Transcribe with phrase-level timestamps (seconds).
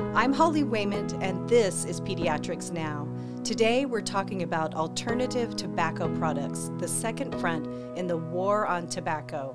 [0.00, 3.06] I'm Holly Wayment, and this is Pediatrics Now.
[3.44, 7.66] Today, we're talking about alternative tobacco products, the second front
[7.98, 9.54] in the war on tobacco.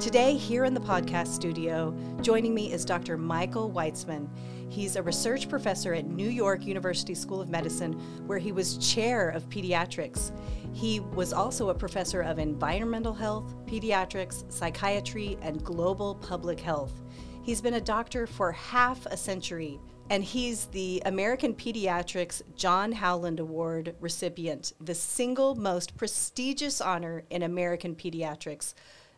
[0.00, 3.16] Today, here in the podcast studio, joining me is Dr.
[3.16, 4.28] Michael Weitzman.
[4.70, 7.92] He's a research professor at New York University School of Medicine,
[8.26, 10.32] where he was chair of pediatrics.
[10.72, 17.02] He was also a professor of environmental health, pediatrics, psychiatry, and global public health.
[17.46, 19.78] He's been a doctor for half a century,
[20.10, 27.44] and he's the American Pediatrics John Howland Award recipient, the single most prestigious honor in
[27.44, 28.74] American pediatrics.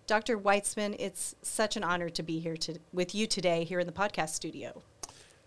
[0.06, 0.36] Dr.
[0.36, 3.94] Weitzman, it's such an honor to be here to, with you today here in the
[3.94, 4.82] podcast studio.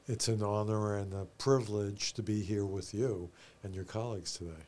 [0.07, 3.29] It's an honor and a privilege to be here with you
[3.61, 4.63] and your colleagues today.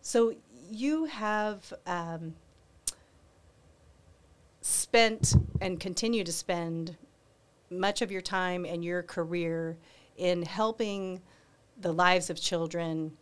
[0.00, 0.36] So,
[0.70, 2.36] you have um,
[4.60, 6.96] spent and continue to spend
[7.70, 9.76] much of your time and your career
[10.16, 11.20] in helping
[11.80, 13.12] the lives of children,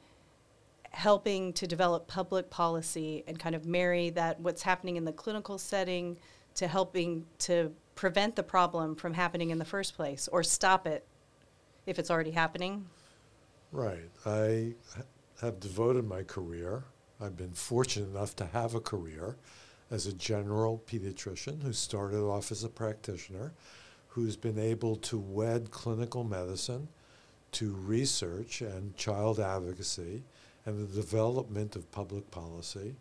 [0.90, 5.58] helping to develop public policy and kind of marry that what's happening in the clinical
[5.58, 6.16] setting
[6.54, 11.06] to helping to prevent the problem from happening in the first place or stop it
[11.86, 12.86] if it's already happening?
[13.70, 14.10] Right.
[14.24, 14.74] I
[15.40, 16.84] have devoted my career.
[17.20, 19.36] I've been fortunate enough to have a career
[19.90, 23.52] as a general pediatrician who started off as a practitioner,
[24.18, 26.88] who's been able to wed clinical medicine
[27.52, 30.24] to research and child advocacy
[30.66, 32.96] and the development of public policy.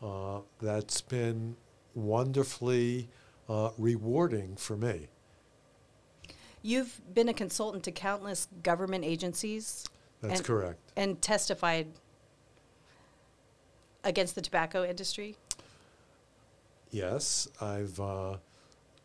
[0.00, 1.56] Uh, that's been
[1.96, 3.08] wonderfully
[3.48, 5.08] uh, rewarding for me.
[6.62, 9.84] You've been a consultant to countless government agencies.
[10.20, 10.78] That's and, correct.
[10.96, 11.88] And testified
[14.04, 15.34] against the tobacco industry?
[16.92, 18.36] Yes, I've uh,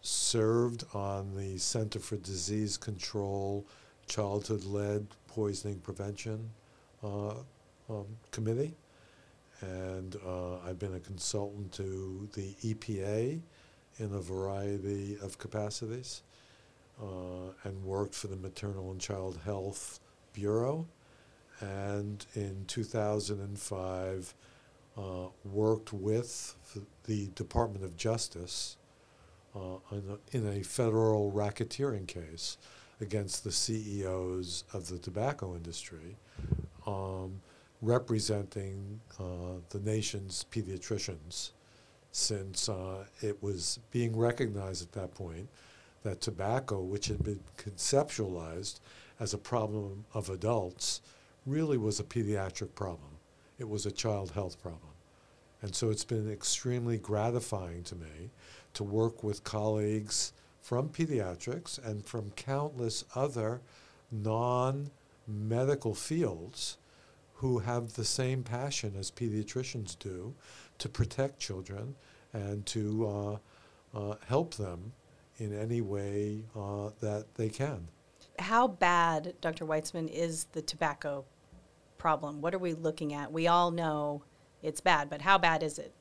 [0.01, 3.65] served on the Center for Disease Control,
[4.07, 6.49] Childhood Lead Poisoning Prevention
[7.03, 7.35] uh,
[7.89, 8.73] um, Committee,
[9.61, 13.39] and uh, I've been a consultant to the EPA
[13.99, 16.21] in a variety of capacities,
[17.01, 19.99] uh, and worked for the Maternal and Child Health
[20.33, 20.87] Bureau,
[21.59, 24.33] and in 2005
[24.97, 25.01] uh,
[25.43, 26.55] worked with
[27.05, 28.76] the Department of Justice
[29.91, 32.57] in, a, in, a, federal racketeering case
[33.01, 36.15] against the CEOs of the tobacco industry,
[36.85, 37.41] um,
[37.81, 41.51] representing uh, the nation's pediatricians,
[42.11, 45.47] since uh, it was being recognized at that point
[46.03, 48.79] that tobacco, which had been conceptualized
[49.19, 51.01] as a problem of adults,
[51.45, 53.17] really was a pediatric problem.
[53.59, 54.93] It was a child health problem.
[55.61, 58.29] And so it's been extremely gratifying to me
[58.77, 63.59] to work with colleagues from pediatrics and from countless other
[64.11, 64.91] non
[65.27, 66.77] medical fields
[67.33, 70.35] who have the same passion as pediatricians do
[70.77, 71.95] to protect children
[72.33, 73.39] and to
[73.95, 74.93] uh, uh, help them
[75.39, 77.87] in any way uh, that they can.
[78.37, 79.65] How bad, Dr.
[79.65, 81.25] Weitzman, is the tobacco
[81.97, 82.41] problem?
[82.41, 83.31] What are we looking at?
[83.31, 84.21] We all know
[84.61, 85.93] it's bad, but how bad is it?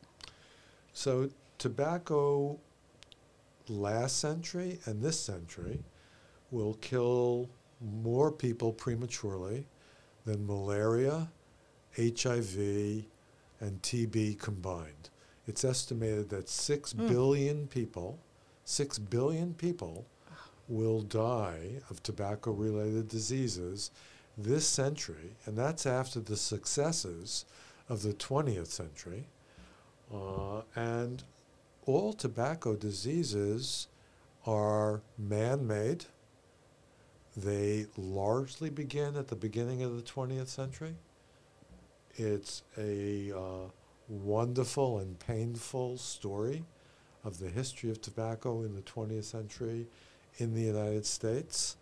[0.93, 2.59] So, tobacco
[3.69, 5.83] last century and this century
[6.51, 7.49] will kill
[7.81, 9.67] more people prematurely
[10.25, 11.29] than malaria,
[11.97, 12.57] HIV,
[13.61, 15.11] and TB combined.
[15.47, 17.09] It's estimated that six mm.
[17.09, 18.19] billion people,
[18.65, 20.07] six billion people,
[20.69, 23.91] will die of tobacco related diseases
[24.37, 27.45] this century, and that's after the successes
[27.89, 29.25] of the 20th century.
[30.13, 31.23] Uh, and
[31.87, 33.87] all tobacco diseases
[34.45, 36.05] are man made.
[37.37, 40.97] They largely begin at the beginning of the 20th century.
[42.17, 43.69] It's a uh,
[44.09, 46.65] wonderful and painful story
[47.25, 49.87] of the history of tobacco in the 20th century
[50.39, 51.77] in the United States.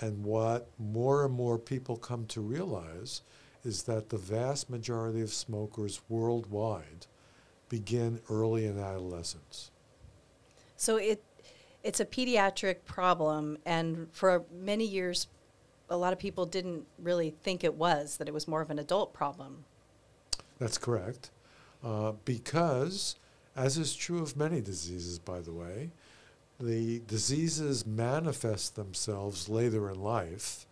[0.00, 3.22] And what more and more people come to realize
[3.64, 7.06] is that the vast majority of smokers worldwide
[7.70, 9.70] begin early in adolescence.
[10.76, 11.22] So it
[11.82, 15.28] it's a pediatric problem, and for many years,
[15.88, 18.78] a lot of people didn't really think it was that it was more of an
[18.78, 19.64] adult problem.
[20.58, 21.30] That's correct,
[21.82, 23.16] uh, because
[23.56, 25.90] as is true of many diseases, by the way,
[26.58, 30.66] the diseases manifest themselves later in life.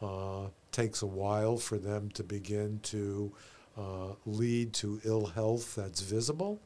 [0.00, 3.32] Uh, takes a while for them to begin to
[3.76, 6.60] uh, lead to ill health that's visible,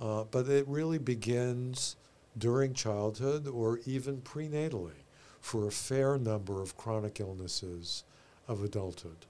[0.00, 1.96] uh, but it really begins
[2.36, 5.04] during childhood or even prenatally
[5.40, 8.04] for a fair number of chronic illnesses
[8.46, 9.26] of adulthood.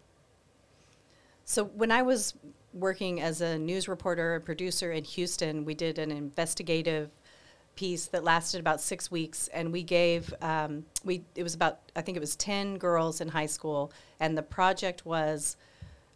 [1.45, 2.35] So when I was
[2.73, 7.11] working as a news reporter and producer in Houston, we did an investigative
[7.77, 12.03] piece that lasted about six weeks, and we gave um, we it was about I
[12.03, 15.57] think it was ten girls in high school, and the project was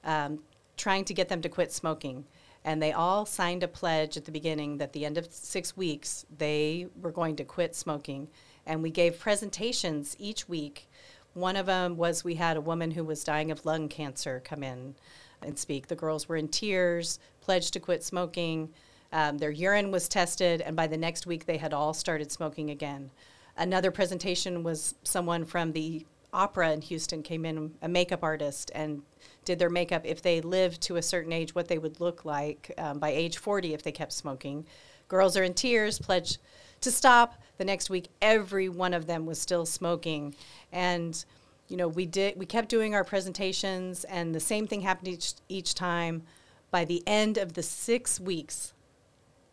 [0.05, 0.41] um,
[0.77, 2.25] trying to get them to quit smoking.
[2.65, 6.25] And they all signed a pledge at the beginning that the end of six weeks
[6.35, 8.29] they were going to quit smoking.
[8.67, 10.89] And we gave presentations each week.
[11.35, 14.63] One of them was we had a woman who was dying of lung cancer come
[14.63, 14.95] in
[15.43, 15.89] and speak.
[15.89, 18.71] The girls were in tears, pledged to quit smoking.
[19.13, 22.71] Um, their urine was tested, and by the next week, they had all started smoking
[22.71, 23.11] again.
[23.57, 29.03] Another presentation was someone from the opera in Houston came in, a makeup artist, and
[29.45, 32.73] did their makeup if they lived to a certain age, what they would look like
[32.79, 34.67] um, by age 40 if they kept smoking.
[35.09, 36.39] Girls are in tears, pledge
[36.81, 37.43] to stop.
[37.59, 40.35] The next week, every one of them was still smoking.
[40.73, 41.25] And
[41.69, 45.35] you know, we did we kept doing our presentations and the same thing happened each
[45.49, 46.23] each time.
[46.71, 48.73] By the end of the 6 weeks,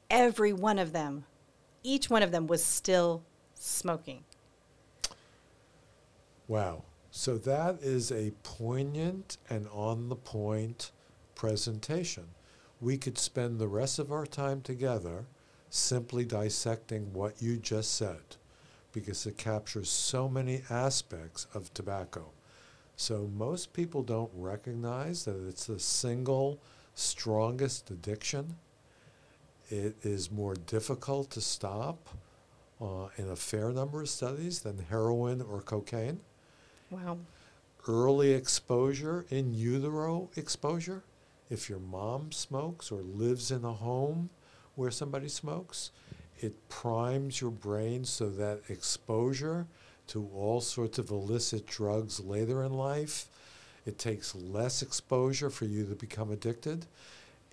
[0.09, 1.25] every one of them,
[1.83, 3.23] each one of them was still
[3.53, 4.23] smoking.
[6.47, 6.83] Wow.
[7.11, 10.91] So that is a poignant and on the point
[11.35, 12.23] presentation.
[12.79, 15.25] We could spend the rest of our time together
[15.69, 18.37] simply dissecting what you just said
[18.93, 22.31] because it captures so many aspects of tobacco.
[22.95, 26.59] So most people don't recognize that it's the single
[26.95, 28.55] strongest addiction.
[29.69, 32.09] It is more difficult to stop
[32.81, 36.21] uh, in a fair number of studies than heroin or cocaine.
[36.91, 37.19] Wow.
[37.87, 41.03] Early exposure in utero exposure.
[41.49, 44.29] If your mom smokes or lives in a home
[44.75, 45.91] where somebody smokes,
[46.39, 49.67] it primes your brain so that exposure
[50.07, 53.27] to all sorts of illicit drugs later in life,
[53.85, 56.85] it takes less exposure for you to become addicted.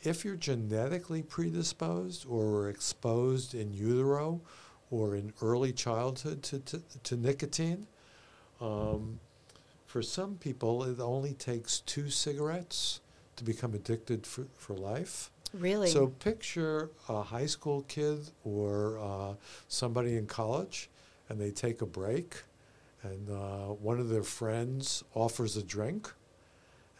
[0.02, 4.40] If you're genetically predisposed or exposed in utero
[4.90, 7.86] or in early childhood to, to, to nicotine,
[8.60, 9.20] um,
[9.88, 13.00] for some people, it only takes two cigarettes
[13.36, 15.30] to become addicted for, for life.
[15.54, 15.88] Really?
[15.88, 19.34] So picture a high school kid or uh,
[19.66, 20.90] somebody in college,
[21.30, 22.42] and they take a break,
[23.02, 26.12] and uh, one of their friends offers a drink,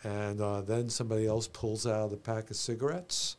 [0.03, 3.37] and uh, then somebody else pulls out a pack of cigarettes,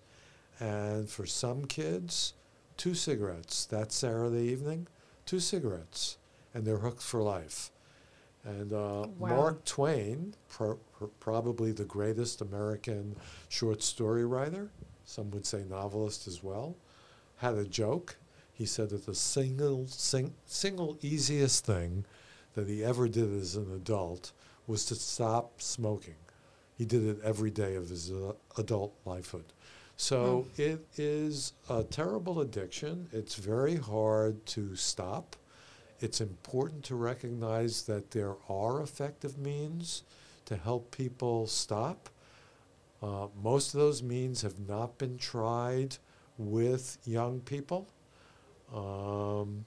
[0.60, 2.34] and for some kids,
[2.78, 4.86] two cigarettes that Saturday evening,
[5.26, 6.18] two cigarettes,
[6.54, 7.72] and they're hooked for life.
[8.46, 9.30] And uh, Wow.
[9.30, 13.16] Mark Twain, pro- pro- probably the greatest American
[13.50, 14.70] short story writer,
[15.06, 16.76] some would say novelist as well,
[17.38, 18.18] had a joke.
[18.54, 22.06] He said that the single, sing, single easiest thing
[22.56, 24.32] that he ever did as an adult
[24.68, 26.16] was to stop smoking.
[26.78, 29.46] He did it every day of his uh, adult lifehood.
[29.98, 33.10] So it is a terrible addiction.
[33.12, 35.36] It's very hard to stop.
[36.02, 40.04] It's important to recognize that there are effective means
[40.46, 42.10] to help people stop.
[43.02, 45.98] Uh, most of those means have not been tried
[46.38, 47.88] with young people.
[48.74, 49.66] Um,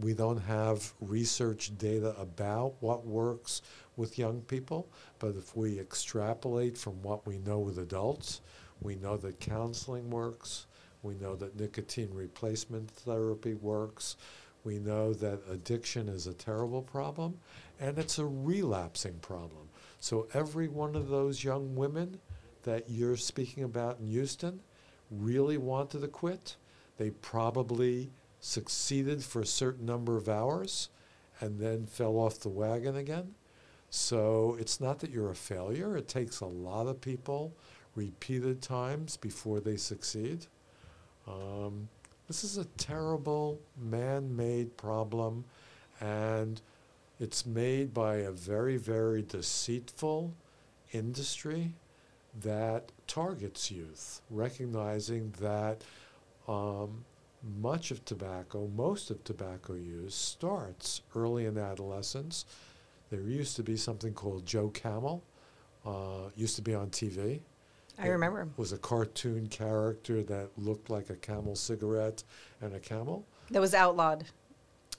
[0.00, 3.62] we don't have research data about what works
[3.96, 4.88] with young people,
[5.18, 8.40] but if we extrapolate from what we know with adults,
[8.80, 10.66] we know that counseling works,
[11.02, 14.16] we know that nicotine replacement therapy works,
[14.64, 17.38] we know that addiction is a terrible problem,
[17.78, 19.68] and it's a relapsing problem.
[20.00, 22.18] So every one of those young women
[22.64, 24.60] that you're speaking about in Houston
[25.10, 26.56] really wanted to quit.
[26.96, 30.90] They probably succeeded for a certain number of hours
[31.40, 33.34] and then fell off the wagon again.
[33.90, 35.96] So it's not that you're a failure.
[35.96, 37.54] It takes a lot of people
[37.94, 40.46] repeated times before they succeed.
[41.26, 41.88] Um,
[42.26, 45.44] this is a terrible man made problem,
[46.00, 46.60] and
[47.20, 50.32] it's made by a very, very deceitful
[50.92, 51.74] industry
[52.42, 55.82] that targets youth, recognizing that
[56.48, 57.04] um,
[57.60, 62.46] much of tobacco, most of tobacco use, starts early in adolescence.
[63.10, 65.22] There used to be something called Joe Camel,
[65.84, 67.40] uh, used to be on TV
[67.98, 68.54] I remember him.
[68.56, 72.24] was a cartoon character that looked like a camel cigarette
[72.60, 73.26] and a camel.
[73.50, 74.24] That was outlawed.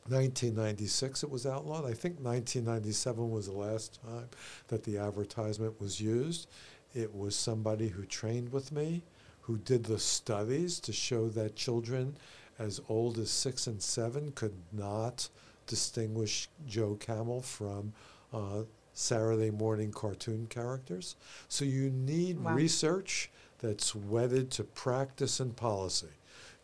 [0.07, 1.83] 1996 it was outlawed.
[1.83, 4.29] I think 1997 was the last time
[4.67, 6.47] that the advertisement was used.
[6.93, 9.03] It was somebody who trained with me,
[9.41, 12.17] who did the studies to show that children
[12.59, 15.27] as old as six and seven could not
[15.67, 17.93] distinguish Joe Camel from
[18.31, 18.61] uh,
[18.95, 21.15] Saturday morning cartoon characters.
[21.47, 22.55] So you need Wow.
[22.55, 26.15] research that's wedded to practice and policy.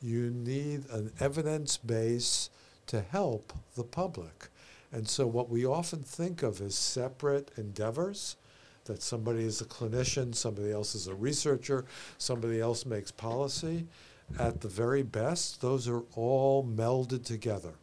[0.01, 2.49] You need an evidence base
[2.87, 4.49] to help the public.
[4.91, 8.35] And so, what we often think of as separate endeavors
[8.85, 11.85] that somebody is a clinician, somebody else is a researcher,
[12.17, 13.87] somebody else makes policy
[14.39, 17.73] at the very best, those are all melded together.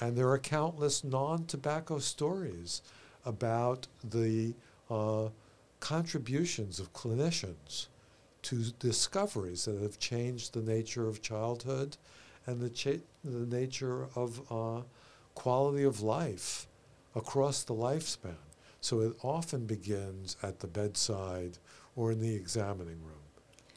[0.00, 2.82] And there are countless non tobacco stories
[3.24, 4.54] about the
[4.90, 5.28] uh,
[5.80, 7.86] contributions of clinicians
[8.42, 11.96] to discoveries that have changed the nature of childhood
[12.46, 14.82] and the, cha- the nature of uh,
[15.34, 16.66] quality of life
[17.14, 18.36] across the lifespan.
[18.80, 21.58] So it often begins at the bedside
[21.94, 23.22] or in the examining room.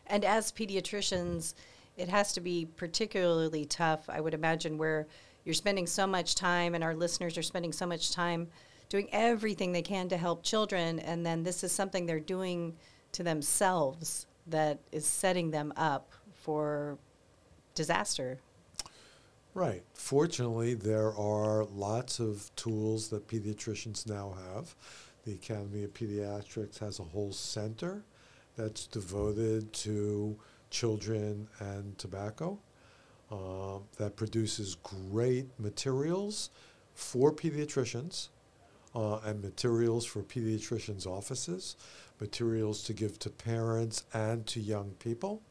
[0.08, 1.54] And as pediatricians,
[1.98, 5.08] it has to be particularly tough, I would imagine, where
[5.44, 8.48] you're spending so much time and our listeners are spending so much time
[8.90, 12.76] doing everything they can to help children, and then this is something they're doing
[13.14, 16.98] to themselves that is setting them up for
[17.74, 18.40] disaster.
[19.54, 19.84] Right.
[19.94, 24.76] Fortunately, there are lots of tools that pediatricians now have.
[25.26, 28.04] The Academy of Pediatrics has a whole center
[28.58, 30.38] that's devoted to
[30.70, 32.60] children and tobacco
[33.32, 36.50] um, that produces great materials
[36.94, 38.30] for pediatricians
[38.96, 41.76] uh, and materials for pediatricians' offices,
[42.20, 45.42] materials to give to parents and to young people.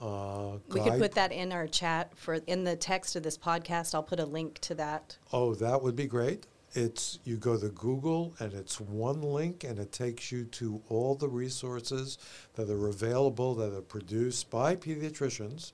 [0.00, 3.94] Uh, We could put that in our chat for in the text of this podcast.
[3.94, 5.18] I'll put a link to that.
[5.32, 6.46] Oh, that would be great.
[6.74, 11.14] It's you go to Google and it's one link and it takes you to all
[11.14, 12.18] the resources
[12.54, 15.72] that are available that are produced by pediatricians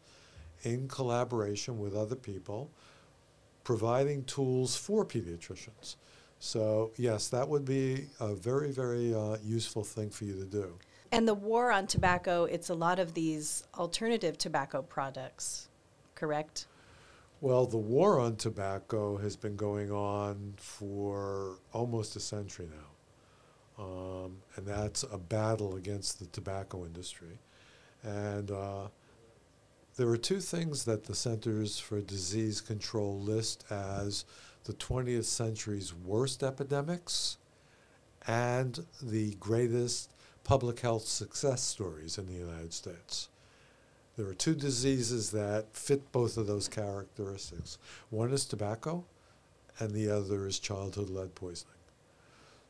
[0.62, 2.70] in collaboration with other people,
[3.64, 5.96] providing tools for pediatricians.
[6.38, 10.78] So yes, that would be a very very uh, useful thing for you to do.
[11.12, 15.68] And the war on tobacco, it's a lot of these alternative tobacco products,
[16.16, 16.66] correct?
[17.40, 23.84] Well, the war on tobacco has been going on for almost a century now.
[23.84, 27.38] Um, and that's a battle against the tobacco industry.
[28.02, 28.88] And uh,
[29.96, 34.24] there are two things that the Centers for Disease Control list as
[34.64, 37.38] the 20th century's worst epidemics
[38.26, 40.10] and the greatest
[40.42, 43.28] public health success stories in the United States.
[44.16, 47.78] There are two diseases that fit both of those characteristics.
[48.10, 49.04] One is tobacco,
[49.78, 51.74] and the other is childhood lead poisoning.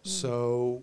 [0.02, 0.08] Hmm.
[0.08, 0.82] So,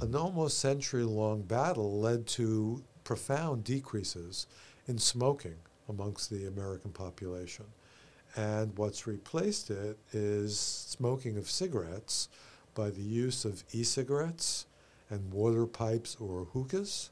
[0.00, 4.46] an almost century long battle led to profound decreases
[4.86, 5.56] in smoking
[5.88, 7.64] amongst the American population.
[8.36, 12.28] And what's replaced it is smoking of cigarettes
[12.74, 14.66] by the use of e cigarettes
[15.10, 17.10] and water pipes or hookahs.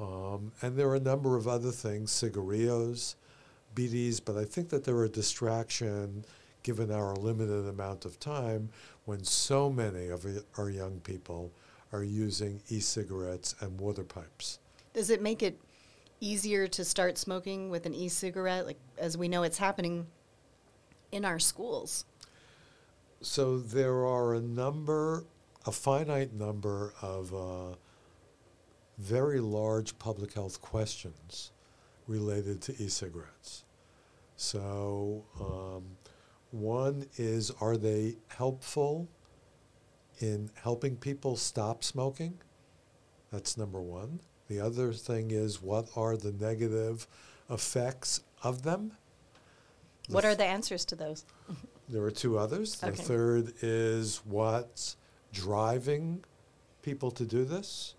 [0.00, 3.16] Um, and there are a number of other things, cigarillos,
[3.74, 6.24] bidis, but I think that they're a distraction
[6.62, 8.70] given our limited amount of time
[9.04, 11.52] when so many of our young people
[11.92, 14.58] are using e cigarettes and water pipes.
[14.94, 15.58] Does it make it
[16.20, 18.64] easier to start smoking with an e-cigarette?
[18.66, 20.06] Like as we know, it's happening
[21.12, 22.04] in our schools.
[23.20, 25.24] So there are a number,
[25.64, 27.76] a finite number of uh,
[28.98, 31.52] very large public health questions
[32.08, 33.64] related to e-cigarettes.
[34.36, 35.84] So um,
[36.50, 39.08] one is, are they helpful
[40.18, 42.38] in helping people stop smoking?
[43.30, 44.20] That's number one.
[44.48, 47.06] The other thing is, what are the negative
[47.48, 48.92] effects of them?
[50.12, 51.24] What are the answers to those?
[51.88, 52.76] there are two others.
[52.76, 53.02] The Okay.
[53.02, 54.96] third is what's
[55.32, 56.24] driving
[56.82, 57.94] people to do this.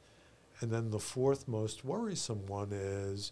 [0.61, 3.31] And then the fourth most worrisome one is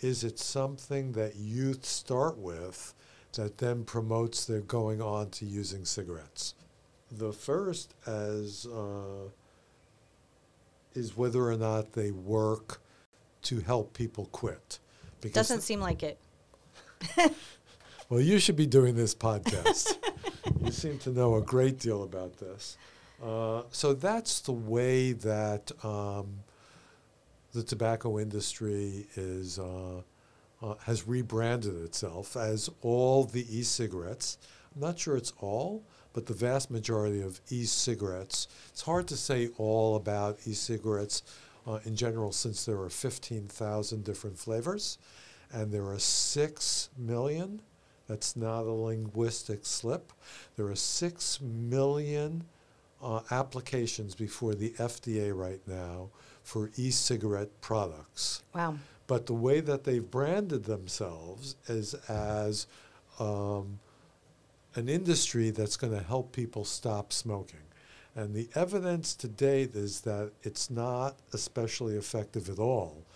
[0.00, 2.92] is it something that youth start with
[3.34, 6.54] that then promotes their going on to using cigarettes?
[7.10, 9.28] The first as uh,
[10.94, 12.80] is whether or not they work
[13.42, 14.78] to help people quit.
[15.20, 16.18] Because Doesn't seem like it.
[18.12, 19.96] well, you should be doing this podcast.
[20.62, 22.76] you seem to know a great deal about this.
[23.24, 26.40] Uh, so that's the way that um,
[27.54, 30.02] the tobacco industry is uh,
[30.62, 34.36] uh, has rebranded itself as all the e-cigarettes.
[34.74, 38.46] I'm not sure it's all, but the vast majority of e-cigarettes.
[38.72, 41.22] It's hard to say all about e-cigarettes
[41.66, 44.98] uh, in general, since there are 15,000 different flavors,
[45.50, 47.62] and there are six million
[48.12, 50.12] That's not a linguistic slip.
[50.56, 52.44] There are 6 million
[53.02, 56.10] uh, applications before the FDA right now
[56.42, 58.42] for e cigarette products.
[58.54, 58.76] Wow.
[59.06, 62.66] But the way that they've branded themselves is as
[63.18, 63.80] um,
[64.74, 67.64] an industry that's going to help people stop smoking.
[68.14, 73.06] And the evidence to date is that it's not especially effective at all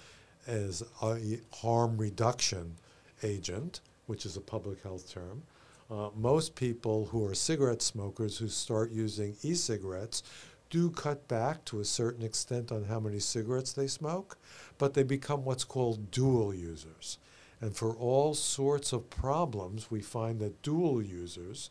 [0.47, 2.77] as a harm reduction
[3.23, 5.43] agent, which is a public health term.
[5.91, 10.23] Uh, most people who are cigarette smokers who start using e cigarettes
[10.69, 14.37] do cut back to a certain extent on how many cigarettes they smoke,
[14.79, 17.19] but they become what's called dual users.
[17.61, 21.71] And for all sorts of problems, we find that dual users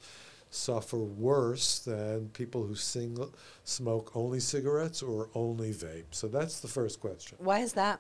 [0.50, 3.34] suffer worse than people who single,
[3.66, 6.06] smoke only cigarettes or only vape.
[6.12, 7.38] So that's the first question.
[7.40, 8.00] Why is that?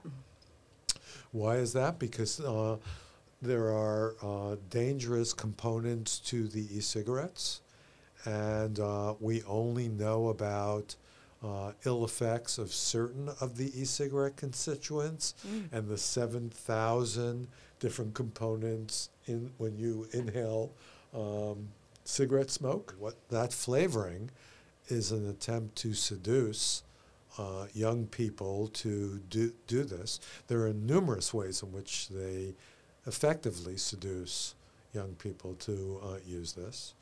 [1.31, 1.99] Why is that?
[1.99, 2.77] Because uh,
[3.41, 7.61] there are uh, dangerous components to the e cigarettes,
[8.25, 10.95] and uh, we only know about
[11.43, 15.65] uh, ill effects of certain of the e cigarette constituents Mm.
[15.71, 17.47] and the 7,000
[17.79, 20.71] different components in when you inhale
[21.13, 21.67] um,
[22.03, 22.95] cigarette smoke.
[22.97, 24.31] What that flavoring
[24.87, 26.83] is an attempt to seduce
[27.37, 30.19] uh, young people to do, do this.
[30.47, 32.55] There are numerous ways in which they
[33.07, 34.55] effectively seduce
[34.93, 36.93] young people to uh, use this.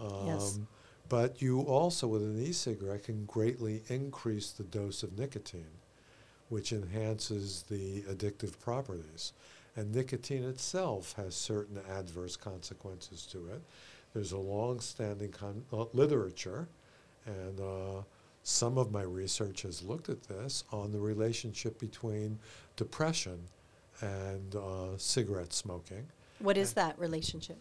[0.00, 0.58] Um, Yes.
[1.08, 5.78] But you also, with an e cigarette, can greatly increase the dose of nicotine,
[6.48, 9.32] which enhances the addictive properties.
[9.76, 13.62] And nicotine itself has certain adverse consequences to it.
[14.14, 16.66] There's a long standing con- uh, literature,
[17.24, 18.02] and uh,
[18.42, 22.38] some of my research has looked at this on the relationship between
[22.74, 23.38] depression
[24.00, 26.06] and uh, cigarette smoking.
[26.38, 27.58] What is that relationship?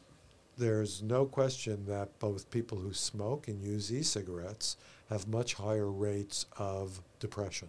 [0.58, 4.78] There's no question that both people who smoke and use e cigarettes
[5.10, 7.68] have much higher rates of depression.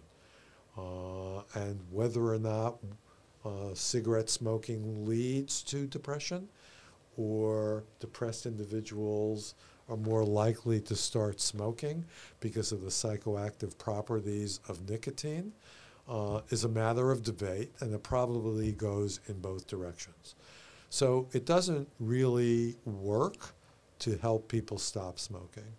[0.77, 2.77] Uh, and whether or not
[3.43, 6.47] uh, cigarette smoking leads to depression
[7.17, 9.55] or depressed individuals
[9.89, 12.05] are more likely to start smoking
[12.39, 15.51] because of the psychoactive properties of nicotine
[16.07, 20.35] uh, is a matter of debate, and it probably goes in both directions.
[20.89, 23.53] So it doesn't really work
[23.99, 25.73] to help people stop smoking.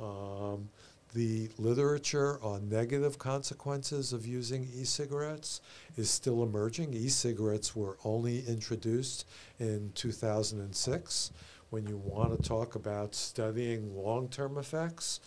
[0.00, 0.70] Um,
[1.12, 5.60] the literature on negative consequences of using e cigarettes
[5.96, 6.94] is still emerging.
[6.94, 9.26] E cigarettes were only introduced
[9.58, 11.32] in 2006.
[11.70, 15.20] When you want to talk about studying long term effects,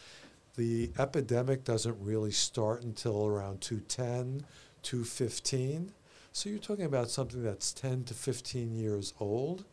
[0.55, 4.45] the epidemic doesn't really start until around 210,
[4.83, 5.91] 215.
[6.31, 9.65] So you're talking about something that's 10 to 15 years old.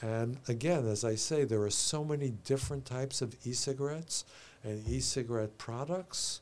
[0.00, 4.24] And again, as I say, there are so many different types of e cigarettes
[4.62, 6.40] and e cigarette products.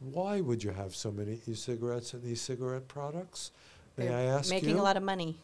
[0.00, 3.50] Why would you have so many e cigarettes and e cigarette products?
[3.96, 4.80] May They're I ask making you?
[4.80, 5.38] a lot of money.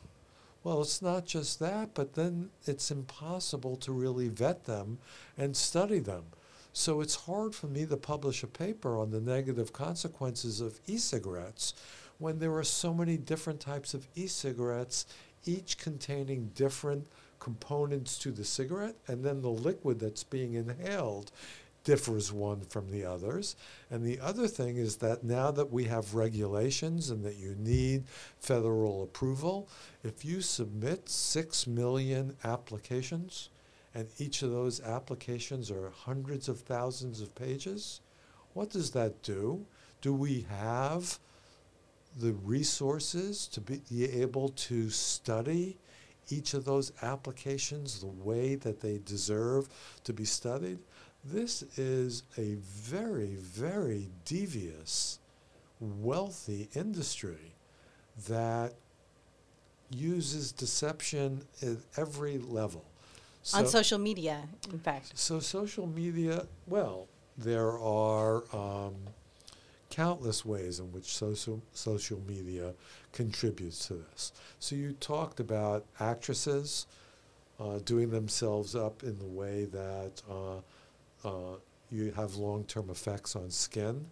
[0.65, 4.99] Well, it's not just that, but then it's impossible to really vet them
[5.39, 6.25] and study them.
[6.73, 10.99] So it's hard for me to publish a paper on the negative consequences of e
[10.99, 11.75] cigarettes
[12.19, 15.07] when there are so many different types of e cigarettes,
[15.45, 17.07] each containing different
[17.41, 21.33] components to the cigarette, and then the liquid that's being inhaled
[21.83, 23.57] differs one from the others.
[23.91, 28.05] And the other thing is that now that we have regulations and that you need
[28.39, 29.69] federal approval,
[30.05, 33.49] if you submit 6 million applications,
[33.95, 38.01] and each of those applications are hundreds of thousands of pages,
[38.55, 39.67] what does that do?
[40.01, 41.19] Do we have
[42.19, 43.83] the resources to be
[44.21, 45.79] able to study
[46.29, 49.69] each of those applications the way that they deserve
[50.05, 50.79] to be studied?
[51.25, 55.19] This is a very, very devious,
[55.81, 57.55] wealthy industry
[58.29, 58.75] that
[59.91, 62.85] uses deception at every level.
[63.55, 65.13] On social media, in fact.
[65.15, 68.95] so social media, well, there are um,
[69.89, 72.75] countless ways in which social social media
[73.13, 74.33] contributes to this.
[74.59, 76.87] So you talked about actresses
[77.59, 81.57] uh, doing themselves up in the way that uh, uh,
[81.91, 84.07] you have long-term effects on skin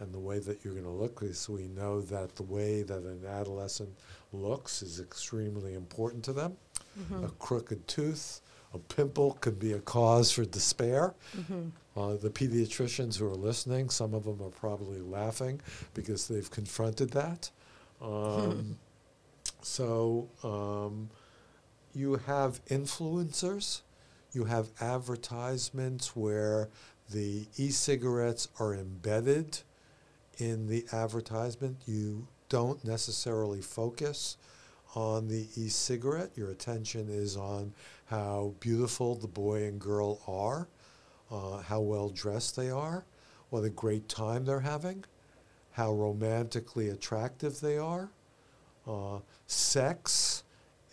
[0.00, 1.20] and the way that you're going to look.
[1.20, 3.90] Because we know that the way that an adolescent
[4.32, 6.56] looks is extremely important to them.
[6.98, 7.24] Mm-hmm.
[7.24, 8.40] A crooked tooth,
[8.72, 11.14] a pimple could be a cause for despair.
[11.36, 11.68] Mm-hmm.
[11.96, 15.60] Uh, the pediatricians who are listening, some of them are probably laughing
[15.92, 17.50] because they've confronted that.
[18.00, 18.78] Um,
[19.60, 21.10] so, um,
[21.94, 23.82] you have influencers,
[24.32, 26.68] you have advertisements where
[27.10, 29.58] the e cigarettes are embedded
[30.38, 31.78] in the advertisement.
[31.86, 34.36] You don't necessarily focus
[34.94, 36.30] on the e cigarette.
[36.36, 37.74] Your attention is on
[38.10, 40.66] how beautiful the boy and girl are,
[41.30, 43.04] uh, how well dressed they are,
[43.50, 45.04] what a great time they're having,
[45.70, 48.10] how romantically attractive they are.
[48.84, 50.42] Uh, sex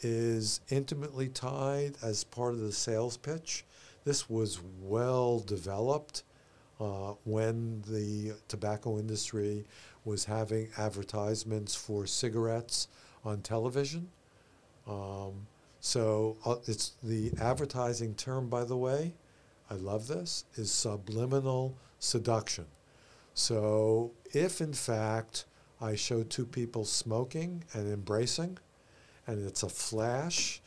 [0.03, 3.65] is intimately tied as part of the sales pitch.
[4.05, 6.21] This was well developed
[6.79, 9.65] uh, when the tobacco industry
[10.05, 12.87] was having advertisements for cigarettes
[13.25, 14.07] on television.
[14.87, 15.47] Um,
[15.87, 19.13] so uh, it's the advertising term, by the way.
[19.69, 22.65] I love this is subliminal seduction.
[23.33, 25.45] So if in fact
[25.79, 28.57] I show two people smoking and embracing,
[29.27, 30.61] and it's a flash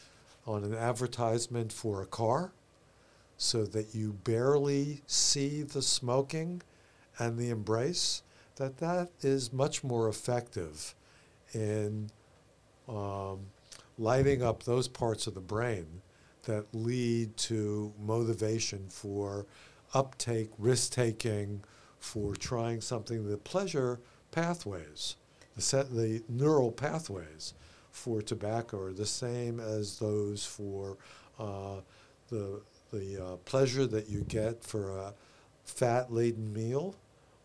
[0.46, 2.52] on an advertisement for a car,
[3.36, 6.62] so that you barely see the smoking
[7.18, 8.22] and the embrace,
[8.56, 10.94] that that is much more effective
[11.52, 12.08] in
[12.88, 13.40] um,
[14.00, 16.00] lighting up those parts of the brain
[16.44, 19.46] that lead to motivation for
[19.92, 21.62] uptake, risk taking,
[21.98, 25.16] for trying something, the pleasure pathways,
[25.54, 27.52] the, set, the neural pathways
[27.90, 30.96] for tobacco are the same as those for
[31.38, 31.76] uh,
[32.30, 35.12] the, the uh, pleasure that you get for a
[35.64, 36.94] fat laden meal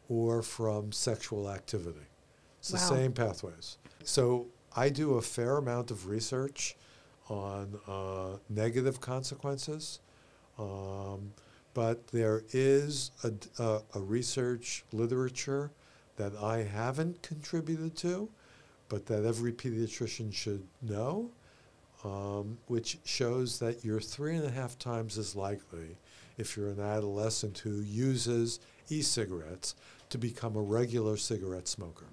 [0.07, 1.99] or from sexual activity.
[2.59, 2.79] It's wow.
[2.79, 3.77] the same pathways.
[4.03, 6.75] So I do a fair amount of research
[7.29, 9.99] on uh, negative consequences,
[10.59, 11.31] um,
[11.73, 15.71] but there is a, a, a, research literature
[16.17, 18.29] that I haven't contributed to,
[18.89, 21.31] but that every pediatrician should know,
[22.03, 25.97] um, which shows that you're three and a half times as likely
[26.37, 28.59] if you're an adolescent who uses
[28.89, 29.73] e cigarettes
[30.09, 32.05] to become a regular cigarette smoker.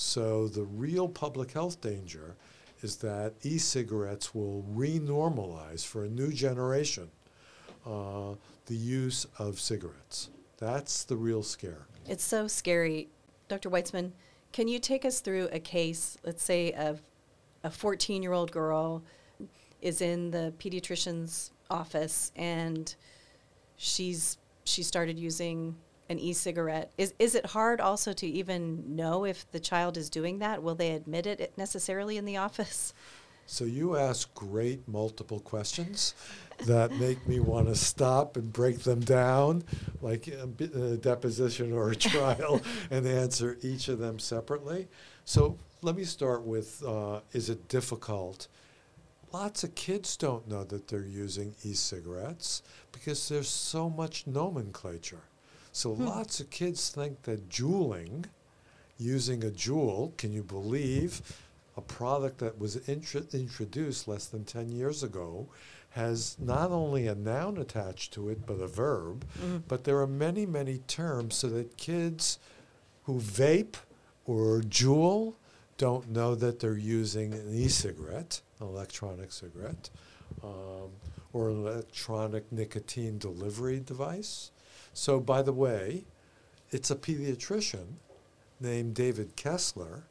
[0.00, 2.36] So the real public health danger
[2.82, 7.10] is that e-cigarettes will renormalize for a new generation
[7.84, 8.34] uh,
[8.66, 10.30] the use of cigarettes.
[10.58, 11.88] That's the real scare.
[12.06, 13.08] It's so scary.
[13.48, 13.70] Dr.
[13.70, 14.12] Weitzman,
[14.52, 16.96] can you take us through a case, let's say a,
[17.64, 19.02] a 14-year-old girl
[19.82, 22.94] is in the pediatrician's office and
[23.76, 25.74] she's she started using
[26.08, 26.90] an e-cigarette.
[26.96, 30.62] Is is it hard also to even know if the child is doing that?
[30.62, 32.94] Will they admit it necessarily in the office?
[33.50, 36.14] So you ask great multiple questions
[36.66, 39.64] that make me want to stop and break them down,
[40.02, 40.42] like a,
[40.78, 44.86] a deposition or a trial, and answer each of them separately.
[45.24, 48.48] So let me start with: uh, Is it difficult?
[49.32, 55.22] Lots of kids don't know that they're using e-cigarettes because there's so much nomenclature.
[55.72, 56.04] So hmm.
[56.04, 58.26] lots of kids think that Juuling,
[58.98, 61.22] using a Juul, can you believe,
[61.76, 65.46] a product that was intro- introduced less than 10 years ago,
[65.90, 69.24] has not only a noun attached to it, but a verb.
[69.38, 69.58] Mm-hmm.
[69.68, 72.38] But there are many, many terms so that kids
[73.04, 73.76] who vape
[74.26, 75.34] or Juul
[75.78, 79.88] don't know that they're using an e-cigarette, an electronic cigarette,
[80.42, 80.90] um,
[81.32, 84.50] or an electronic nicotine delivery device.
[85.00, 86.06] So, by the way,
[86.72, 87.98] it's a pediatrician
[88.58, 90.08] named David Kessler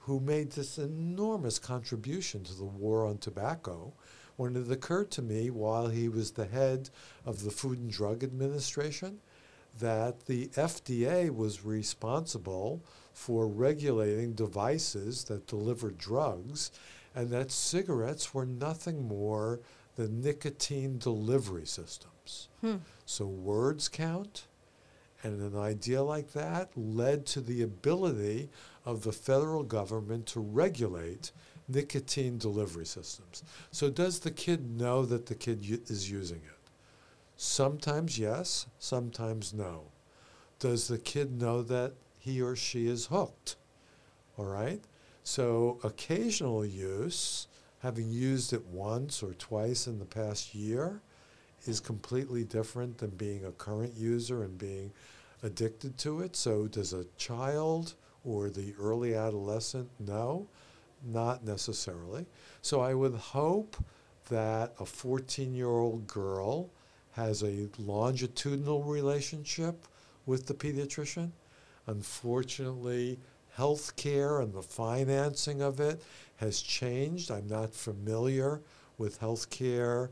[0.00, 3.94] who made this enormous contribution to the war on tobacco
[4.36, 6.90] when it occurred to me while he was the head
[7.24, 9.20] of the Food and Drug Administration
[9.78, 12.82] that the FDA was responsible
[13.14, 16.72] for regulating devices that deliver drugs
[17.14, 19.60] and that cigarettes were nothing more
[19.96, 22.48] than nicotine delivery systems.
[22.60, 22.76] Hmm.
[23.04, 24.46] So words count.
[25.22, 28.50] And an idea like that led to the ability
[28.84, 31.32] of the federal government to regulate
[31.68, 33.42] nicotine delivery systems.
[33.70, 36.70] So, does the kid know that the kid u- is using it?
[37.36, 39.90] Sometimes yes, sometimes no.
[40.58, 43.56] Does the kid know that he or she is hooked?
[44.38, 44.82] All right?
[45.24, 47.48] So, occasional use,
[47.86, 51.00] having used it once or twice in the past year,
[51.66, 54.90] is completely different than being a current user and being
[55.44, 56.34] addicted to it.
[56.34, 57.94] So, does a child
[58.24, 60.48] or the early adolescent know?
[61.04, 62.26] Not necessarily.
[62.60, 63.76] So, I would hope
[64.30, 66.70] that a 14 year old girl
[67.12, 69.86] has a longitudinal relationship
[70.26, 71.30] with the pediatrician.
[71.86, 73.20] Unfortunately,
[73.56, 76.02] healthcare and the financing of it
[76.36, 77.30] has changed.
[77.30, 78.60] I'm not familiar
[78.98, 80.10] with healthcare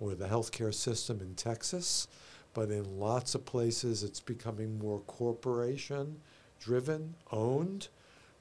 [0.00, 2.08] or the healthcare system in Texas,
[2.54, 6.20] but in lots of places it's becoming more corporation
[6.60, 7.88] driven, owned,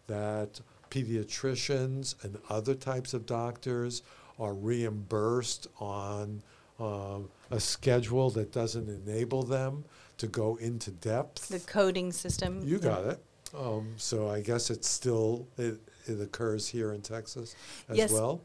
[0.08, 4.04] that pediatricians and other types of doctors
[4.40, 6.42] are reimbursed on
[6.80, 9.86] um, a schedule that doesn't enable them
[10.18, 11.48] to go into depth.
[11.48, 12.62] The coding system.
[12.64, 13.24] You got it.
[13.58, 17.56] Um, so I guess it's still it, it occurs here in Texas
[17.90, 18.12] as Yes.
[18.12, 18.42] well.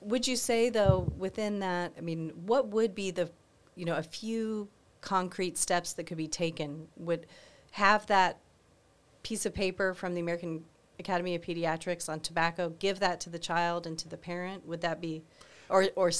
[0.00, 3.30] Would you say though within that, I mean, what would be the,
[3.76, 4.68] you know, a few
[5.00, 6.88] concrete steps that could be taken?
[6.96, 7.26] Would
[7.72, 8.40] have that
[9.22, 10.64] piece of paper from the American
[10.98, 14.66] Academy of Pediatrics on tobacco, give that to the child and to the parent?
[14.66, 15.22] Would that be,
[15.68, 16.10] or or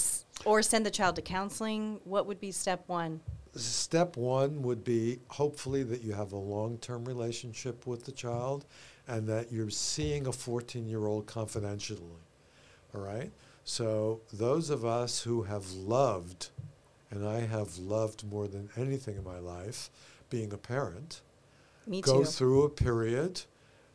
[0.44, 2.01] or send the child to counseling?
[2.05, 3.20] What would be step one?
[3.55, 8.65] Step one would be hopefully that you have a long term relationship with the child
[9.07, 12.01] and that you're seeing a 14 year old confidentially.
[12.95, 13.31] All right?
[13.65, 16.49] So, those of us who have loved,
[17.11, 19.91] and I have loved more than anything in my life,
[20.31, 21.21] being a parent,
[21.87, 22.25] Me go too.
[22.25, 23.43] through a period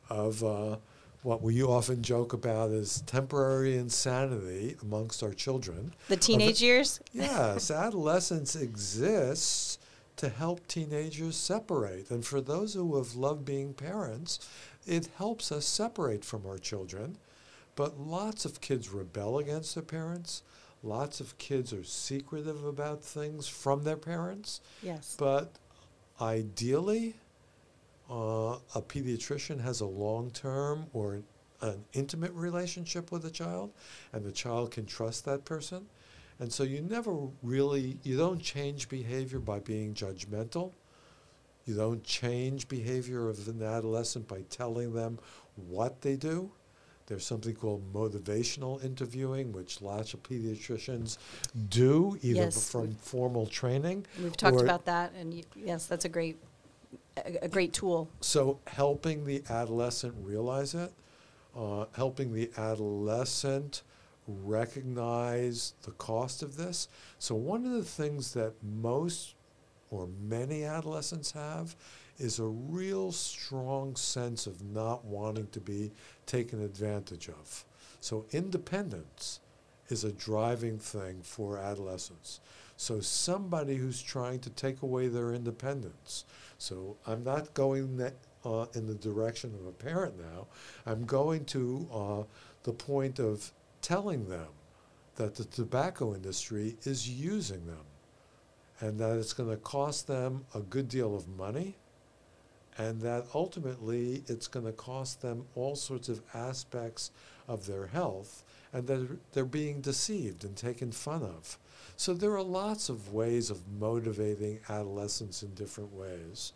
[0.10, 0.78] of uh,
[1.24, 5.94] what we often joke about is temporary insanity amongst our children.
[6.10, 7.00] the teenage years.
[7.14, 9.80] Yes, adolescence exists
[10.18, 12.12] to help teenagers separate.
[12.12, 14.48] And for those who have loved being parents,
[14.86, 17.18] it helps us separate from our children.
[17.76, 20.44] But lots of kids rebel against their parents.
[20.84, 24.62] Lots of kids are secretive about things from their parents.
[24.84, 25.16] Yes.
[25.18, 25.54] But
[26.22, 27.16] ideally,
[28.10, 31.24] uh, a pediatrician has a long term or an,
[31.62, 33.72] an intimate relationship with a child,
[34.12, 35.86] and the child can trust that person.
[36.40, 40.72] And so you never really, you don't change behavior by being judgmental.
[41.66, 45.20] You don't change behavior of an adolescent by telling them
[45.56, 46.52] what they do.
[47.06, 51.18] There's something called motivational interviewing, which lots of pediatricians
[51.70, 52.70] do, either Yes.
[52.70, 56.38] from formal training We've talked about that, and y- yes, that's a great,
[57.18, 58.10] a, great tool.
[58.22, 60.92] So helping the adolescent realize it,
[61.56, 63.84] uh, helping the adolescent
[64.28, 66.88] recognize the cost of this.
[67.20, 69.36] So one of the things that most
[69.92, 71.76] or many adolescents have
[72.20, 75.92] is a real strong sense of not wanting to be
[76.26, 77.66] taken advantage of.
[78.00, 79.40] So independence
[79.90, 82.40] is a driving thing for adolescents.
[82.78, 86.26] So somebody who's trying to take away their independence.
[86.58, 90.48] So I'm not going that, uh, in the direction of a parent now.
[90.86, 92.24] I'm going to uh,
[92.64, 94.48] the point of telling them
[95.16, 97.86] that the tobacco industry is using them
[98.80, 101.76] and that it's going to cost them a good deal of money
[102.78, 107.12] and that ultimately it's going to cost them all sorts of aspects
[107.48, 111.58] of their health and that they're being deceived and taken fun of.
[112.04, 116.52] So there are lots of ways of motivating adolescents in different ways.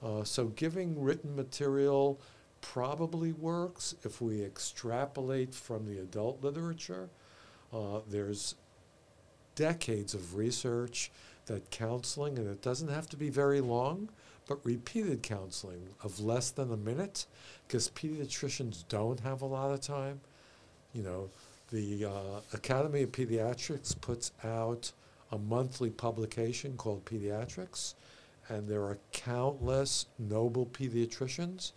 [0.00, 2.20] Uh, so giving written material
[2.60, 7.08] probably works if we extrapolate from the adult literature.
[7.72, 8.54] Uh, there's
[9.56, 11.10] decades of research
[11.46, 14.08] that counseling, and it doesn't have to be very long,
[14.46, 17.26] but repeated counseling of less than a minute,
[17.66, 20.20] because pediatricians don't have a lot of time.
[20.92, 21.30] You know,
[21.72, 24.92] the uh, Academy of Pediatrics puts out
[25.32, 27.94] a monthly publication called Pediatrics,
[28.48, 31.72] and there are countless noble pediatricians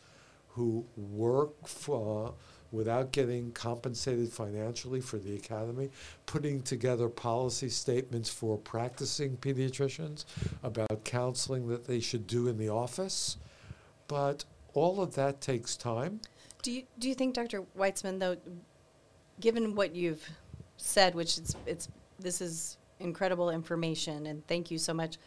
[0.50, 2.34] who work for,
[2.72, 5.90] without getting compensated financially for the academy,
[6.26, 10.26] putting together policy statements for practicing pediatricians
[10.64, 13.38] about counseling that they should do in the office.
[14.08, 16.20] But all of that takes time.
[16.62, 17.64] Do you do you think, Dr.
[17.78, 18.38] Weitzman, though,
[19.40, 20.28] given what you've
[20.78, 25.18] said, which is it's this is incredible information, and thank you so much.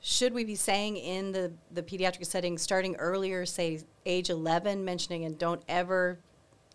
[0.00, 5.24] Should we be saying in the, the pediatric setting, starting earlier, say age 11, mentioning
[5.24, 6.18] and don't ever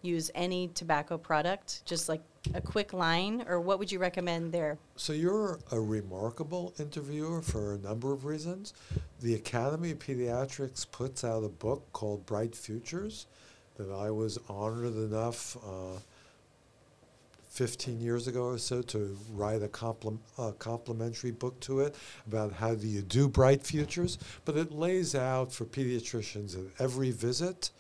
[0.02, 2.22] use any tobacco product, just like
[2.54, 4.78] a quick line, or what would you recommend there?
[4.96, 8.74] So you're a remarkable interviewer for a number of reasons.
[9.20, 13.28] The Academy of Pediatrics puts out a book called Bright Futures
[13.78, 16.00] that I was honored enough uh,
[17.50, 20.22] 15 years ago or so to write a compliment,
[20.60, 21.96] complementary book to it
[22.28, 24.18] about how do you do bright futures.
[24.46, 27.72] But it lays out for pediatricians at every visit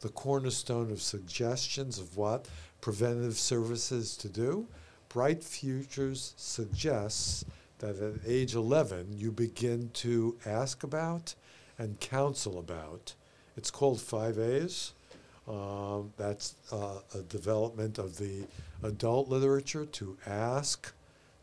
[0.00, 2.46] the cornerstone of suggestions of what
[2.80, 4.66] preventive services to do.
[5.08, 7.44] Bright Futures suggests
[7.78, 11.34] that at age 11 you begin to ask about
[11.78, 13.14] and counsel about.
[13.56, 14.92] It's called 5A's.
[15.48, 18.44] Um, that's uh, a development of the
[18.82, 20.92] adult literature to ask,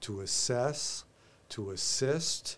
[0.02, 1.06] to assess,
[1.50, 2.58] to assist,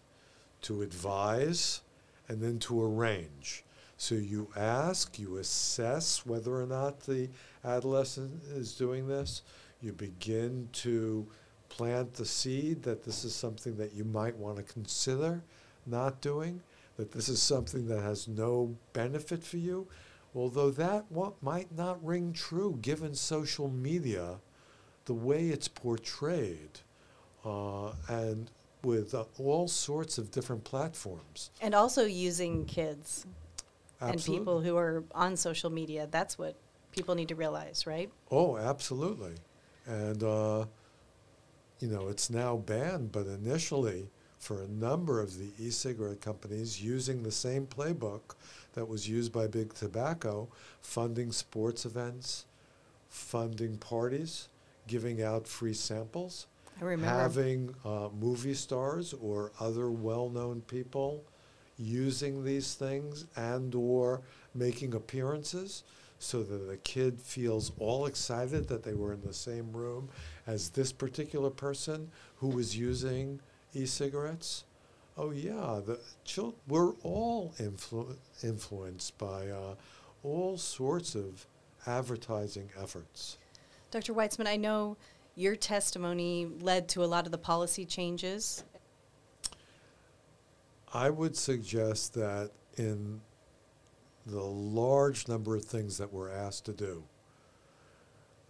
[0.64, 1.82] to advise,
[2.28, 3.64] and then to arrange.
[3.96, 7.30] So you ask, you assess whether or not the
[7.64, 9.42] adolescent is doing this.
[9.82, 11.26] You begin to
[11.70, 15.44] plant the seed that this is something that you might want to consider
[15.86, 16.62] not doing,
[16.98, 19.88] that this is something that has no benefit for you.
[20.36, 24.40] Although that what might not ring true given social media,
[25.06, 26.80] the way it's portrayed,
[27.46, 28.52] uh, and
[28.84, 31.52] with uh, all sorts of different platforms.
[31.62, 33.26] And also using kids
[34.00, 36.08] and people who are on social media.
[36.10, 36.56] That's what
[36.92, 38.12] people need to realize, right?
[38.32, 39.34] Oh, absolutely.
[39.86, 40.66] And, uh,
[41.80, 46.82] you know, it's now banned, but initially, for a number of the e cigarette companies
[46.82, 48.36] using the same playbook
[48.74, 50.48] that was used by Big Tobacco,
[50.82, 52.46] funding sports events,
[53.10, 54.50] funding parties,
[54.88, 56.48] giving out free samples,
[57.08, 61.24] having uh, movie stars or other well-known people
[61.78, 64.22] using these things and or
[64.54, 65.84] making appearances
[66.20, 70.10] so that the kid feels all excited that they were in the same room
[70.48, 73.40] as this particular person who was using
[73.78, 74.64] e-cigarettes
[75.18, 79.76] oh yeah the chil- we're all influ- influenced by uh,
[80.24, 81.46] all sorts of
[81.86, 83.38] advertising efforts
[83.90, 84.14] Dr.
[84.14, 84.98] Weitzman, I know
[85.36, 88.64] your testimony led to a lot of the policy changes.
[90.94, 93.22] I would suggest that in
[94.26, 97.04] the large number of things that we're asked to do,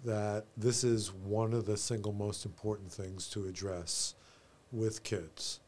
[0.06, 4.16] that this is one of the single most important things to address
[4.72, 5.60] with kids.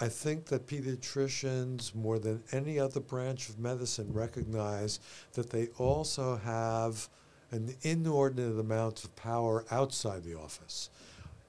[0.00, 4.98] I think that pediatricians, more than any other branch of medicine, recognize
[5.34, 7.08] that they also have
[7.50, 10.90] an inordinate amount of power outside the office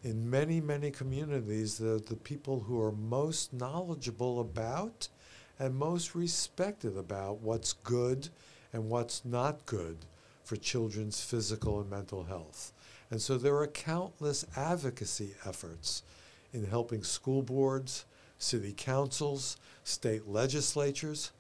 [0.04, 5.08] in many, many communities, the, the people who are most knowledgeable about
[5.58, 8.28] and most respected about what's good
[8.74, 9.98] and what's not good
[10.44, 12.73] for children's physical and mental health.
[13.14, 16.02] And so there are countless advocacy efforts
[16.52, 18.06] in helping school boards,
[18.40, 21.32] city councils, state legislatures.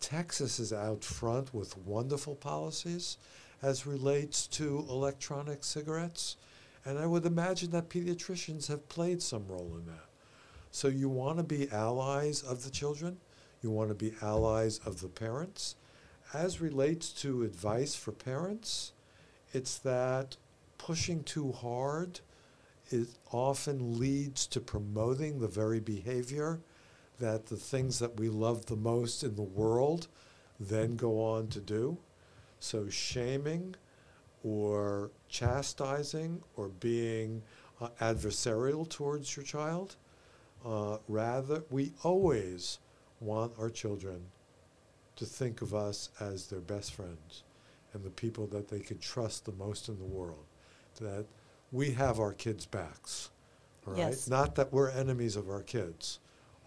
[0.00, 3.16] Texas is out front with wonderful policies
[3.62, 6.36] as relates to electronic cigarettes.
[6.84, 10.06] And I would imagine that pediatricians have played some role in that.
[10.70, 13.16] So you want to be allies of the children,
[13.60, 15.74] you want to be allies of the parents.
[16.32, 18.92] As relates to advice for parents,
[19.52, 20.36] it's that
[20.78, 22.20] pushing too hard
[22.90, 26.60] it often leads to promoting the very behavior
[27.18, 30.08] that the things that we love the most in the world
[30.58, 31.98] then go on to do.
[32.60, 33.74] So shaming
[34.42, 37.42] or chastising or being
[37.80, 39.96] uh, adversarial towards your child.
[40.64, 42.78] Uh, rather, we always
[43.20, 44.20] want our children
[45.16, 47.42] to think of us as their best friends
[47.92, 50.44] and the people that they could trust the most in the world.
[51.00, 51.26] That
[51.72, 53.30] we have our kids' backs,
[53.84, 53.98] right?
[53.98, 54.28] Yes.
[54.28, 56.18] Not that we're enemies of our kids.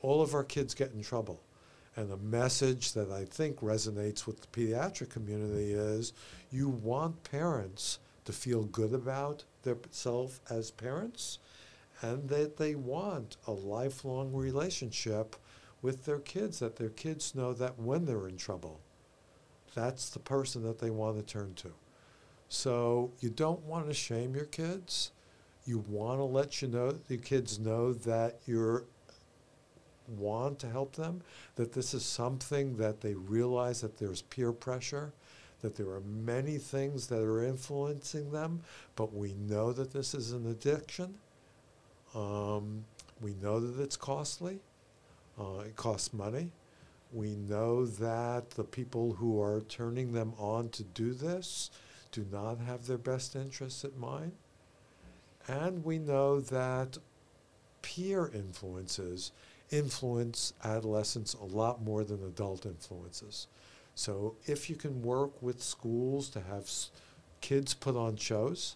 [0.02, 1.42] All of our kids get in trouble.
[1.96, 6.14] And the message that I think resonates with the pediatric community is
[6.50, 11.40] you want parents to feel good about themselves as parents
[12.02, 15.36] and that they want a lifelong relationship
[15.82, 18.80] with their kids, that their kids know that when they're in trouble,
[19.76, 21.72] that's the person that they want to turn to.
[22.52, 25.12] So you don't want to shame your kids.
[25.64, 28.84] You want to let you know your kids know that you're
[30.10, 31.22] want to help them,
[31.56, 35.14] that this is something that they realize that there's peer pressure,
[35.62, 38.60] that there are many things that are influencing them,
[38.98, 41.14] but we know that this is an addiction.
[42.14, 42.84] Um,
[43.22, 44.60] we know that it's costly.
[45.40, 46.52] Uh, it costs money.
[47.14, 51.72] We know that the people who are turning them on to do this
[52.12, 54.34] do not have their best interests at mind.
[55.48, 56.98] And we know that
[57.82, 59.32] peer influences
[59.72, 63.48] influence adolescents a lot more than adult influences.
[63.96, 66.92] So if you can work with schools to have s-
[67.40, 68.76] kids put on shows,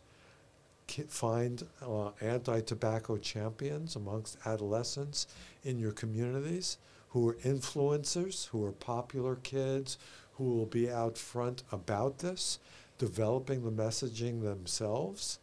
[0.88, 5.28] ki- find uh, anti-tobacco champions amongst adolescents
[5.64, 6.78] in your communities
[7.09, 9.97] who are influencers, who are popular kids,
[10.34, 12.59] who will be out front about this,
[12.98, 15.39] developing the messaging themselves.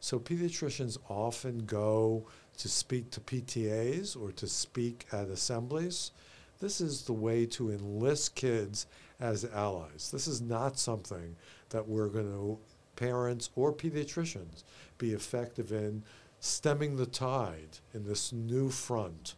[0.00, 2.26] So pediatricians often go
[2.58, 6.12] to speak to PTAs or to speak at assemblies.
[6.60, 8.86] This is the way to enlist kids
[9.18, 10.10] as allies.
[10.12, 11.36] This is not something
[11.70, 12.58] that we're going to,
[12.96, 14.64] parents or pediatricians,
[14.98, 16.02] be effective in
[16.38, 19.34] stemming the tide in this new front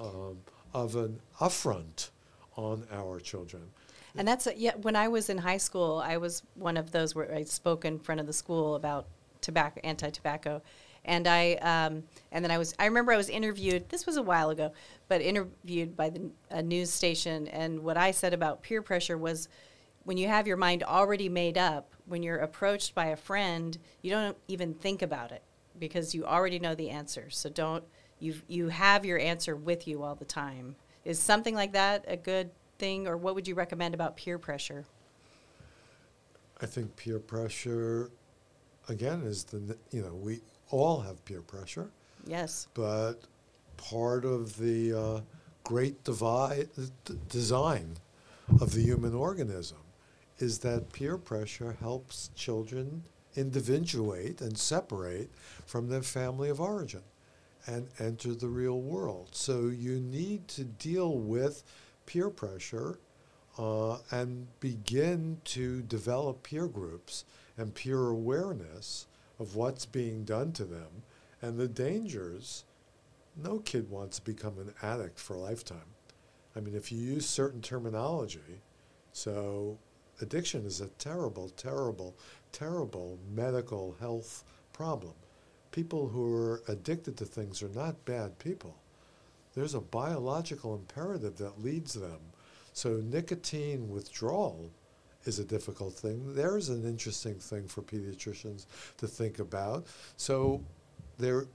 [0.00, 0.38] um,
[0.72, 2.10] of an affront
[2.56, 3.62] on our children.
[4.18, 4.74] And that's a, yeah.
[4.82, 7.98] When I was in high school, I was one of those where I spoke in
[7.98, 9.06] front of the school about
[9.40, 10.62] tobacco, anti-tobacco,
[11.04, 13.88] and I um, and then I was I remember I was interviewed.
[13.88, 14.72] This was a while ago,
[15.08, 19.48] but interviewed by the a news station, and what I said about peer pressure was.
[20.04, 24.12] When you have your mind already made up, when you're approached by a friend, you
[24.12, 25.42] don't even think about it
[25.80, 27.28] because you already know the answer.
[27.30, 27.82] So don't
[28.18, 30.76] you you have your answer with you all the time.
[31.04, 34.84] Is something like that a good thing, or what would you recommend about peer pressure?
[36.60, 38.10] I think peer pressure,
[38.88, 41.90] again, is the you know we all have peer pressure.
[42.26, 42.68] Yes.
[42.74, 43.14] But
[43.76, 45.20] part of the uh,
[45.64, 46.68] great divide,
[47.04, 47.96] d- design
[48.60, 49.78] of the human organism
[50.38, 53.02] is that peer pressure helps children
[53.34, 55.30] individuate and separate
[55.66, 57.02] from their family of origin
[57.66, 59.28] and enter the real world.
[59.32, 61.62] So you need to deal with
[62.06, 62.98] peer pressure
[63.58, 67.24] uh, and begin to develop peer groups
[67.56, 69.06] and peer awareness
[69.38, 71.02] of what's being done to them
[71.42, 72.64] and the dangers.
[73.36, 75.94] No kid wants to become an addict for a lifetime.
[76.54, 78.62] I mean, if you use certain terminology,
[79.12, 79.78] so
[80.20, 82.16] addiction is a terrible, terrible,
[82.52, 85.12] terrible medical health problem.
[85.70, 88.76] People who are addicted to things are not bad people.
[89.56, 92.20] There's a biological imperative that leads them.
[92.74, 94.70] So, nicotine withdrawal
[95.24, 96.34] is a difficult thing.
[96.34, 98.66] There's an interesting thing for pediatricians
[98.98, 99.86] to think about.
[100.18, 100.62] So,
[101.18, 101.46] there,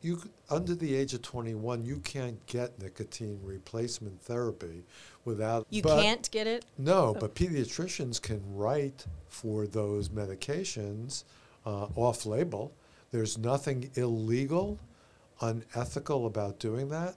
[0.00, 4.84] you under the age of 21, you can't get nicotine replacement therapy
[5.24, 5.66] without.
[5.70, 6.64] You can't get it.
[6.78, 7.16] No, oh.
[7.18, 11.24] but pediatricians can write for those medications
[11.66, 12.72] uh, off-label.
[13.10, 14.78] There's nothing illegal,
[15.40, 17.16] unethical about doing that.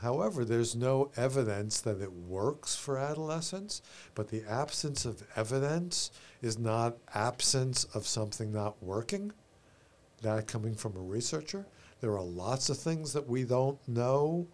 [0.00, 3.80] However, there's no evidence that it works for adolescents,
[4.14, 6.10] but the absence of evidence
[6.42, 9.32] is not absence of something not working.
[10.20, 11.66] That coming from a researcher.
[12.00, 14.46] There are lots of things that we don't know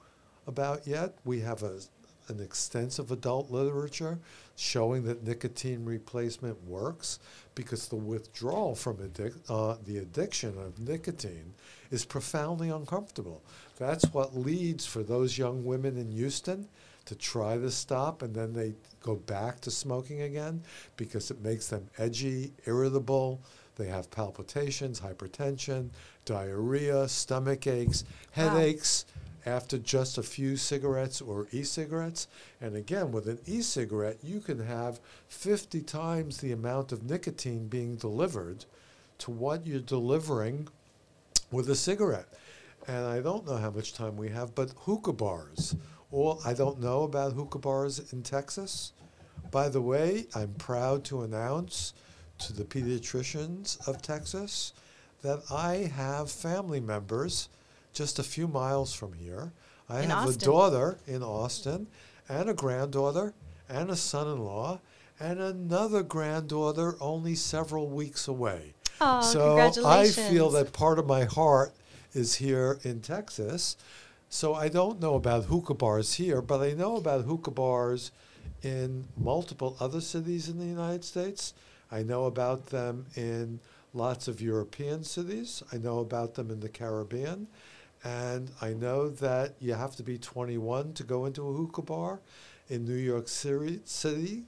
[0.46, 1.16] about yet.
[1.24, 1.80] We have a,
[2.28, 4.18] an extensive adult literature
[4.60, 7.18] showing that nicotine replacement works
[7.54, 11.54] because the withdrawal from addic- uh, the addiction of nicotine
[11.90, 13.42] is profoundly uncomfortable.
[13.78, 16.68] That's what leads for those young women in Houston
[17.06, 20.62] to try to stop and then they go back to smoking again
[20.98, 23.40] because it makes them edgy, irritable.
[23.76, 25.88] They have palpitations, hypertension,
[26.26, 29.06] diarrhea, stomach aches, headaches.
[29.08, 32.28] Wow after just a few cigarettes or e cigarettes.
[32.60, 37.68] And again, with an e cigarette, you can have 50 times the amount of nicotine
[37.68, 38.64] being delivered
[39.18, 40.68] to what you're delivering
[41.50, 42.28] with a cigarette
[42.86, 45.76] and I don't know how much time we have, but hookah bars.
[46.10, 48.92] All I don't know about hookah bars in Texas.
[49.50, 51.94] By the way, I'm proud to announce
[52.38, 54.72] to the pediatricians of Texas
[55.22, 57.48] that I have family members
[57.92, 59.52] just a few miles from here.
[59.88, 60.42] I in have Austin.
[60.42, 61.86] a daughter in Austin
[62.28, 63.34] and a granddaughter
[63.68, 64.80] and a son in law
[65.18, 68.74] and another granddaughter only several weeks away.
[69.00, 71.72] Oh, so I feel that part of my heart
[72.14, 73.76] is here in Texas.
[74.28, 78.12] So I don't know about hookah bars here, but I know about hookah bars
[78.62, 81.54] in multiple other cities in the United States.
[81.90, 83.60] I know about them in
[83.92, 85.62] lots of European cities.
[85.72, 87.48] I know about them in the Caribbean.
[88.02, 92.20] And I know that you have to be 21 to go into a hookah bar
[92.68, 94.44] in New York City.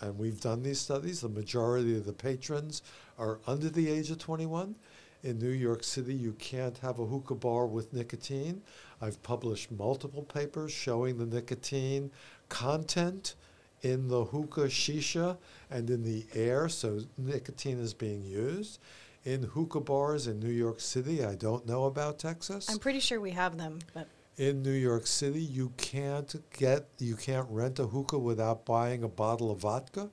[0.00, 1.20] And we've done these studies.
[1.20, 2.82] The majority of the patrons
[3.18, 4.74] are under the age of 21
[5.22, 8.62] in New York City, you can't have a hookah bar with nicotine.
[9.02, 12.10] I've published multiple papers showing the nicotine
[12.48, 13.34] content
[13.82, 15.36] in the hookah shisha
[15.70, 18.78] and in the air, so nicotine is being used.
[19.24, 22.70] In hookah bars in New York City, I don't know about Texas.
[22.70, 24.08] I'm pretty sure we have them, but
[24.38, 29.08] in New York City, you can't get you can't rent a hookah without buying a
[29.08, 30.08] bottle of vodka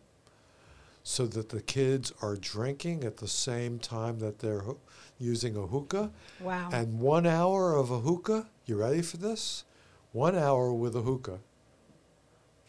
[1.04, 4.80] so that the kids are drinking at the same time that they're ho-
[5.18, 6.12] using a hookah.
[6.42, 6.70] Wow.
[6.74, 9.64] And one hour of a hookah, you ready for this?
[10.12, 11.40] One hour with a hookah.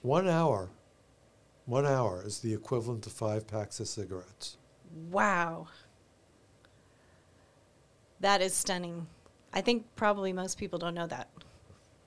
[0.03, 0.71] One hour.
[1.67, 4.57] One hour is the equivalent to five packs of cigarettes.
[5.11, 5.67] Wow.
[8.21, 9.07] That is stunning.
[9.53, 11.29] I think probably most people don't know that.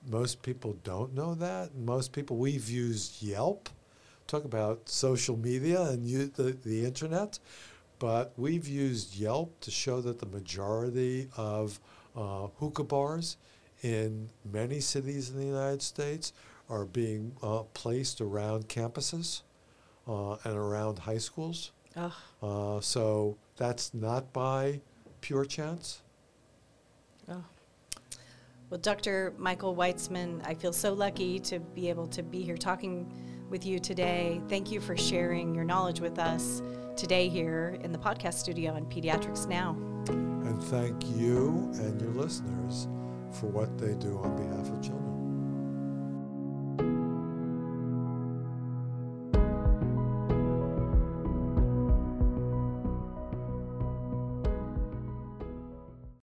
[0.06, 1.74] most people don't know that.
[1.74, 3.68] Most people, we've used Yelp,
[4.26, 7.38] talk about social media and you, the, the internet,
[7.98, 11.78] but we've used Yelp to show that the majority of
[12.16, 13.36] uh, hookah bars
[13.82, 16.32] in many cities in the United States
[16.68, 19.42] are being uh, placed around campuses
[20.08, 21.72] uh, and around high schools.
[21.96, 22.80] Oh.
[22.80, 24.80] so that's not by
[25.20, 26.01] pure chance.
[27.28, 27.44] Oh.
[28.70, 29.34] Well, Dr.
[29.36, 33.12] Michael Weitzman, I feel so lucky to be able to be here talking
[33.50, 34.40] with you today.
[34.48, 36.62] Thank you for sharing your knowledge with us
[36.96, 39.76] today here in the podcast studio on Pediatrics Now.
[40.08, 42.88] And thank you and your listeners
[43.30, 45.01] for what they do on behalf of children.